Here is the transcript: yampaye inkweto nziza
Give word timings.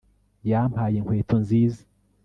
yampaye 0.49 0.95
inkweto 0.97 1.35
nziza 1.43 1.83